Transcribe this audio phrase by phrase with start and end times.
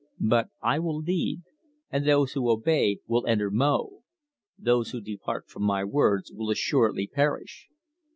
[0.19, 1.43] But I will lead,
[1.91, 4.01] and those who obey will enter Mo.
[4.57, 7.67] Those who depart from my words will assuredly perish.